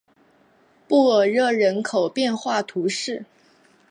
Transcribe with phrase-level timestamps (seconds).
[0.87, 3.23] 布尔热人口变化图示